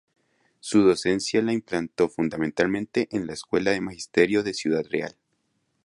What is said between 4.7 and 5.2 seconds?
Real.